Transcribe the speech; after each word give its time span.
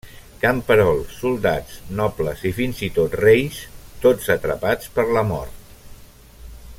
Camperols, 0.43 1.11
soldats, 1.17 1.75
nobles 1.99 2.41
i 2.51 2.53
fins 2.61 2.81
i 2.89 2.91
tot 2.97 3.19
reis, 3.23 3.61
tots 4.07 4.33
atrapats 4.39 4.93
per 4.97 5.09
la 5.19 5.27
Mort. 5.33 5.81